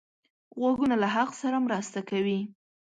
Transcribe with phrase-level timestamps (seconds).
[0.59, 2.39] غوږونه له حق سره مرسته کوي